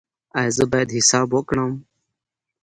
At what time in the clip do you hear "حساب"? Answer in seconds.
0.97-1.27